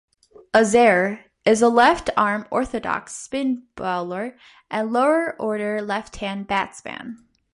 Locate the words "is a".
1.45-1.69